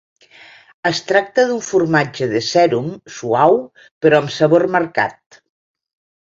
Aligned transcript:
Es 0.89 1.01
tracta 1.09 1.43
d'un 1.51 1.59
formatge 1.67 2.29
de 2.31 2.41
sèrum, 2.47 2.87
suau 3.19 3.59
però 4.07 4.23
amb 4.23 4.33
sabor 4.39 4.67
marcat. 4.79 5.41